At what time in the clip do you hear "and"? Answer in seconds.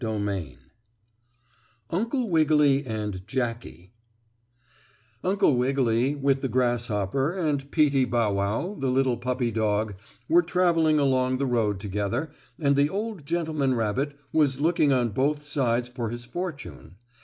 2.87-3.27, 7.37-7.69, 12.57-12.75